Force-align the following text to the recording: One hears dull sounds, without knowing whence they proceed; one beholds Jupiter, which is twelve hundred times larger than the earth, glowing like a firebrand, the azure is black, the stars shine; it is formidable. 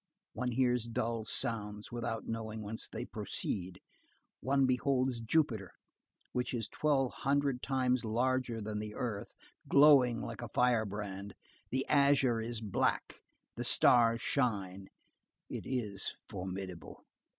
One 0.33 0.53
hears 0.53 0.85
dull 0.87 1.25
sounds, 1.25 1.91
without 1.91 2.27
knowing 2.27 2.63
whence 2.63 2.87
they 2.87 3.05
proceed; 3.05 3.79
one 4.39 4.65
beholds 4.65 5.19
Jupiter, 5.19 5.73
which 6.31 6.55
is 6.55 6.67
twelve 6.67 7.13
hundred 7.13 7.61
times 7.61 8.03
larger 8.03 8.59
than 8.61 8.79
the 8.79 8.95
earth, 8.95 9.35
glowing 9.67 10.23
like 10.23 10.41
a 10.41 10.49
firebrand, 10.55 11.35
the 11.69 11.85
azure 11.87 12.39
is 12.41 12.61
black, 12.61 13.21
the 13.55 13.63
stars 13.63 14.21
shine; 14.23 14.87
it 15.51 15.67
is 15.67 16.15
formidable. 16.27 17.05